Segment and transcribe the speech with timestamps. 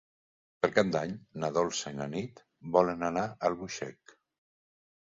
[0.63, 1.13] Per Cap d'Any
[1.43, 2.43] na Dolça i na Nit
[2.79, 4.21] volen anar a Albuixec.